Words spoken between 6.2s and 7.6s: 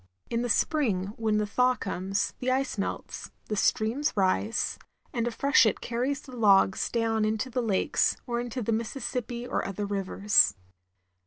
the logs down into